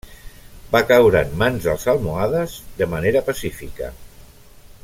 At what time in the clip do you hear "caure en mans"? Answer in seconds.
0.91-1.67